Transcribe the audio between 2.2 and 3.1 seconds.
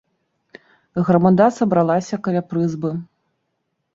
каля прызбы.